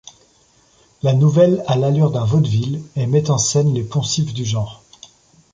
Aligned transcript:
La 1.03 1.13
nouvelle 1.13 1.63
a 1.67 1.75
l'allure 1.75 2.09
d'un 2.09 2.25
vaudeville 2.25 2.81
et 2.95 3.05
met 3.05 3.29
en 3.29 3.37
scène 3.37 3.71
les 3.71 3.83
poncifs 3.83 4.33
du 4.33 4.43
genre. 4.45 4.83